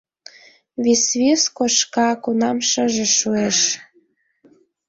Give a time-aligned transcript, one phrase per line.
[0.83, 3.57] Висвис кошка, кунам шыже шуэш.